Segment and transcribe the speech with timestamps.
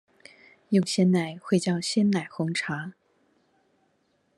[0.69, 2.95] 用鮮奶會叫鮮奶紅茶